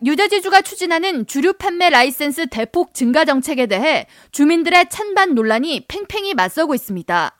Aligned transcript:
뉴저지주가 0.00 0.62
추진하는 0.62 1.26
주류 1.26 1.54
판매 1.54 1.90
라이센스 1.90 2.46
대폭 2.46 2.94
증가 2.94 3.24
정책에 3.24 3.66
대해 3.66 4.06
주민들의 4.30 4.90
찬반 4.90 5.34
논란이 5.34 5.86
팽팽히 5.88 6.34
맞서고 6.34 6.74
있습니다. 6.76 7.37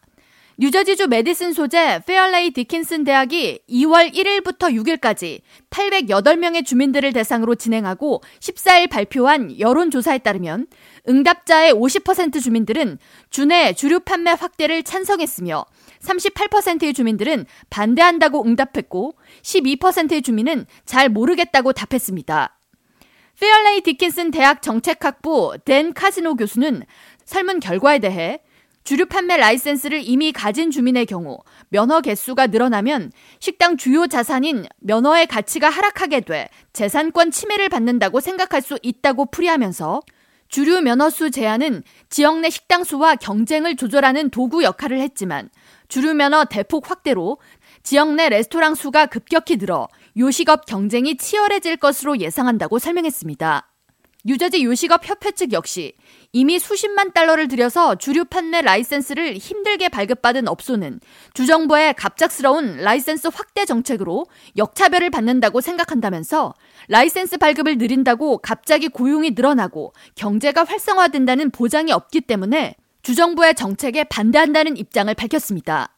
뉴저지주 0.60 1.06
메디슨 1.06 1.52
소재 1.52 2.02
페어레이 2.04 2.50
디킨슨 2.50 3.04
대학이 3.04 3.60
2월 3.70 4.12
1일부터 4.12 4.74
6일까지 4.74 5.40
808명의 5.70 6.66
주민들을 6.66 7.12
대상으로 7.12 7.54
진행하고 7.54 8.22
14일 8.40 8.90
발표한 8.90 9.60
여론조사에 9.60 10.18
따르면 10.18 10.66
응답자의 11.08 11.72
50% 11.72 12.42
주민들은 12.42 12.98
주내 13.30 13.72
주류 13.72 14.00
판매 14.00 14.32
확대를 14.32 14.82
찬성했으며 14.82 15.64
38%의 16.00 16.92
주민들은 16.92 17.46
반대한다고 17.70 18.44
응답했고 18.44 19.14
12%의 19.42 20.22
주민은 20.22 20.66
잘 20.84 21.08
모르겠다고 21.08 21.72
답했습니다. 21.72 22.58
페어레이 23.38 23.82
디킨슨 23.82 24.32
대학 24.32 24.60
정책학부 24.62 25.58
댄 25.64 25.94
카지노 25.94 26.34
교수는 26.34 26.82
설문 27.24 27.60
결과에 27.60 28.00
대해 28.00 28.40
주류 28.88 29.04
판매 29.04 29.36
라이센스를 29.36 30.00
이미 30.02 30.32
가진 30.32 30.70
주민의 30.70 31.04
경우 31.04 31.40
면허 31.68 32.00
개수가 32.00 32.46
늘어나면 32.46 33.12
식당 33.38 33.76
주요 33.76 34.06
자산인 34.06 34.64
면허의 34.80 35.26
가치가 35.26 35.68
하락하게 35.68 36.20
돼 36.22 36.48
재산권 36.72 37.30
침해를 37.30 37.68
받는다고 37.68 38.20
생각할 38.20 38.62
수 38.62 38.78
있다고 38.82 39.26
풀이하면서 39.26 40.00
주류 40.48 40.80
면허수 40.80 41.30
제한은 41.30 41.82
지역 42.08 42.40
내 42.40 42.48
식당 42.48 42.82
수와 42.82 43.16
경쟁을 43.16 43.76
조절하는 43.76 44.30
도구 44.30 44.64
역할을 44.64 44.98
했지만 45.00 45.50
주류 45.88 46.14
면허 46.14 46.46
대폭 46.46 46.90
확대로 46.90 47.36
지역 47.82 48.14
내 48.14 48.30
레스토랑 48.30 48.74
수가 48.74 49.04
급격히 49.04 49.58
늘어 49.58 49.88
요식업 50.16 50.64
경쟁이 50.64 51.18
치열해질 51.18 51.76
것으로 51.76 52.20
예상한다고 52.20 52.78
설명했습니다. 52.78 53.68
뉴저지 54.24 54.64
요식업 54.64 55.08
협회 55.08 55.30
측 55.30 55.52
역시 55.52 55.94
이미 56.32 56.58
수십만 56.58 57.12
달러를 57.12 57.48
들여서 57.48 57.94
주류 57.94 58.26
판매 58.26 58.60
라이센스를 58.60 59.38
힘들게 59.38 59.88
발급받은 59.88 60.46
업소는 60.46 61.00
주정부의 61.32 61.94
갑작스러운 61.94 62.76
라이센스 62.76 63.28
확대 63.32 63.64
정책으로 63.64 64.26
역차별을 64.58 65.08
받는다고 65.08 65.62
생각한다면서 65.62 66.52
라이센스 66.88 67.38
발급을 67.38 67.78
늘린다고 67.78 68.38
갑자기 68.38 68.88
고용이 68.88 69.30
늘어나고 69.30 69.94
경제가 70.16 70.64
활성화된다는 70.64 71.50
보장이 71.50 71.92
없기 71.92 72.22
때문에 72.22 72.74
주정부의 73.02 73.54
정책에 73.54 74.04
반대한다는 74.04 74.76
입장을 74.76 75.12
밝혔습니다. 75.14 75.96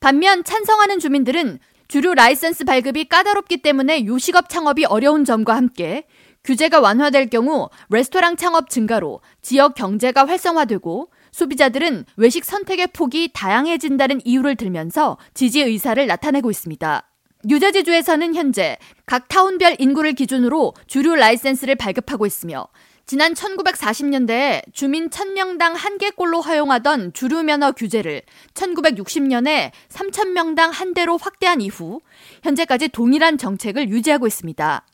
반면 0.00 0.44
찬성하는 0.44 0.98
주민들은 0.98 1.60
주류 1.88 2.14
라이센스 2.14 2.64
발급이 2.64 3.08
까다롭기 3.08 3.62
때문에 3.62 4.04
요식업 4.04 4.50
창업이 4.50 4.84
어려운 4.84 5.24
점과 5.24 5.56
함께 5.56 6.04
규제가 6.46 6.80
완화될 6.80 7.28
경우 7.28 7.68
레스토랑 7.90 8.36
창업 8.36 8.70
증가로 8.70 9.20
지역 9.42 9.74
경제가 9.74 10.26
활성화되고 10.26 11.10
소비자들은 11.32 12.04
외식 12.16 12.44
선택의 12.44 12.86
폭이 12.94 13.30
다양해진다는 13.34 14.20
이유를 14.24 14.54
들면서 14.54 15.18
지지 15.34 15.60
의사를 15.60 16.06
나타내고 16.06 16.50
있습니다. 16.50 17.02
뉴저지주에서는 17.44 18.34
현재 18.34 18.78
각 19.04 19.28
타운별 19.28 19.76
인구를 19.78 20.14
기준으로 20.14 20.72
주류 20.86 21.16
라이센스를 21.16 21.74
발급하고 21.74 22.26
있으며 22.26 22.66
지난 23.06 23.34
1940년대에 23.34 24.62
주민 24.72 25.10
1000명당 25.10 25.74
1개꼴로 25.74 26.44
허용하던 26.44 27.12
주류 27.12 27.42
면허 27.42 27.72
규제를 27.72 28.22
1960년에 28.54 29.70
3000명당 29.88 30.70
한 30.72 30.94
개로 30.94 31.16
확대한 31.16 31.60
이후 31.60 32.00
현재까지 32.42 32.88
동일한 32.88 33.36
정책을 33.36 33.90
유지하고 33.90 34.26
있습니다. 34.26 34.84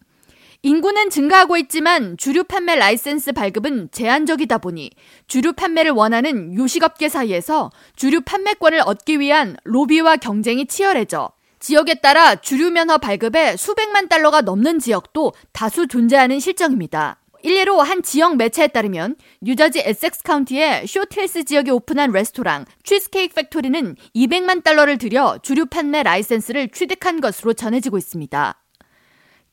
인구는 0.65 1.11
증가하고 1.11 1.57
있지만 1.57 2.17
주류 2.17 2.45
판매 2.45 2.77
라이센스 2.77 3.33
발급은 3.33 3.89
제한적이다 3.91 4.59
보니 4.59 4.91
주류 5.27 5.55
판매를 5.55 5.91
원하는 5.91 6.55
요식업계 6.57 7.09
사이에서 7.09 7.73
주류 7.97 8.21
판매권을 8.21 8.81
얻기 8.87 9.19
위한 9.19 9.57
로비와 9.65 10.19
경쟁이 10.19 10.67
치열해져 10.67 11.31
지역에 11.59 11.95
따라 11.95 12.37
주류 12.37 12.71
면허 12.71 12.99
발급에 12.99 13.57
수백만 13.57 14.09
달러가 14.09 14.41
넘는 14.41 14.79
지역도 14.79 15.33
다수 15.51 15.89
존재하는 15.89 16.39
실정입니다. 16.39 17.19
일례로 17.43 17.81
한 17.81 18.03
지역 18.05 18.37
매체에 18.37 18.69
따르면 18.69 19.17
뉴저지 19.41 19.81
에섹스 19.81 20.23
카운티의 20.23 20.87
쇼트힐스 20.87 21.45
지역에 21.45 21.73
오픈한 21.73 22.13
레스토랑 22.13 22.67
치즈케이크 22.85 23.35
팩토리는 23.35 23.97
200만 24.15 24.63
달러를 24.63 24.99
들여 24.99 25.39
주류 25.43 25.67
판매 25.67 26.05
라이센스를 26.05 26.69
취득한 26.69 27.21
것으로 27.21 27.53
전해지고 27.53 27.99
있습니다. 27.99 28.62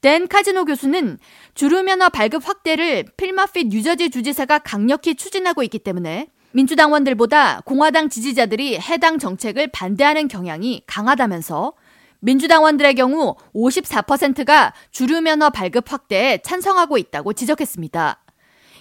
댄 0.02 0.28
카시노 0.28 0.66
교수는 0.66 1.18
주류 1.56 1.84
면허 1.84 2.10
발급 2.10 2.48
확대를 2.48 3.06
필 3.18 3.37
머피 3.37 3.68
뉴저지 3.68 4.10
주지사가 4.10 4.60
강력히 4.60 5.16
추진하고 5.16 5.62
있기 5.64 5.80
때문에 5.80 6.28
민주당원들보다 6.52 7.62
공화당 7.66 8.10
지지자들이 8.10 8.80
해당 8.80 9.20
정책을 9.20 9.68
반대하는 9.68 10.28
경향이 10.28 10.84
강하다면서 10.88 11.74
민주당원들의 12.22 12.96
경우 12.96 13.36
54%가 13.54 14.74
주류 14.92 15.22
면허 15.22 15.50
발급 15.50 15.92
확대에 15.92 16.40
찬성하고 16.40 16.98
있다고 16.98 17.34
지적했습니다. 17.34 18.24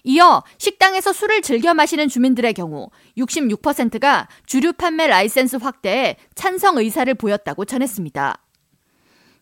이어 0.04 0.42
식당에서 0.58 1.12
술을 1.12 1.42
즐겨 1.42 1.74
마시는 1.74 2.08
주민들의 2.08 2.54
경우 2.54 2.88
66%가 3.16 4.28
주류 4.46 4.72
판매 4.72 5.06
라이센스 5.06 5.56
확대에 5.56 6.16
찬성 6.34 6.78
의사를 6.78 7.12
보였다고 7.14 7.64
전했습니다. 7.64 8.38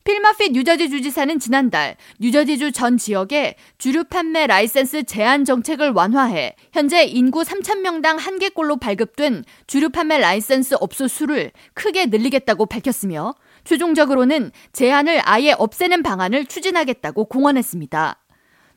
필 0.07 0.24
머피 0.24 0.53
뉴저지 0.53 0.89
주지사는 0.89 1.41
지난달 1.41 1.97
뉴저지주 2.21 2.71
전 2.71 2.97
지역에 2.97 3.57
주류 3.77 4.05
판매 4.05 4.47
라이센스 4.47 5.03
제한 5.03 5.45
정책을 5.45 5.91
완화해 5.91 6.55
현재 6.73 7.03
인구 7.03 7.43
3,000명당 7.43 8.17
한 8.17 8.39
개꼴로 8.39 8.77
발급된 8.77 9.43
주류 9.67 9.91
판매 9.91 10.17
라이센스 10.19 10.77
업소 10.79 11.09
수를 11.09 11.51
크게 11.75 12.07
늘리겠다고 12.07 12.67
밝혔으며 12.67 13.35
최종적으로는 13.65 14.53
제한을 14.73 15.23
아예 15.25 15.51
없애는 15.59 16.05
방안을 16.05 16.47
추진하겠다고 16.47 17.25
공언했습니다. 17.25 18.23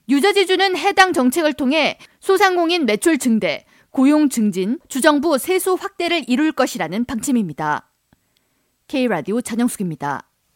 뉴저지주는 0.08 0.78
해당 0.78 1.14
정책을 1.14 1.54
통해 1.54 2.00
소상공인 2.20 2.88
매출 2.88 3.20
증대, 3.20 3.66
고용 3.92 4.30
증진, 4.30 4.80
주정부 4.88 5.38
세수 5.38 5.76
확대를 5.76 6.24
이룰 6.28 6.52
것이라는 6.52 7.06
방침입니다. 7.06 7.92
K라디오 8.88 9.42
전영숙입니다. 9.42 10.29